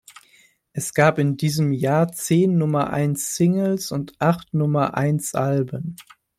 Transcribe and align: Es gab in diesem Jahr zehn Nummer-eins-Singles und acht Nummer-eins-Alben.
Es 0.73 0.95
gab 0.95 1.19
in 1.19 1.37
diesem 1.37 1.71
Jahr 1.71 2.11
zehn 2.11 2.57
Nummer-eins-Singles 2.57 3.91
und 3.91 4.13
acht 4.19 4.51
Nummer-eins-Alben. 4.51 5.95